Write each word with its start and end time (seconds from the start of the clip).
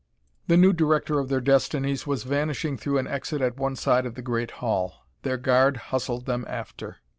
The 0.47 0.57
new 0.57 0.73
director 0.73 1.19
of 1.19 1.29
their 1.29 1.39
destinies 1.41 2.07
was 2.07 2.23
vanishing 2.23 2.75
through 2.75 2.97
an 2.97 3.05
exit 3.05 3.39
at 3.39 3.57
one 3.57 3.75
side 3.75 4.07
of 4.07 4.15
the 4.15 4.23
great 4.23 4.49
hall; 4.49 5.05
their 5.21 5.37
guard 5.37 5.77
hustled 5.77 6.25
them 6.25 6.43
after. 6.49 6.97